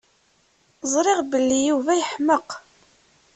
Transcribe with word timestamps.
Ẓriɣ 0.93 1.19
belli 1.31 1.59
Yuba 1.67 1.93
yeḥmeq. 1.99 2.49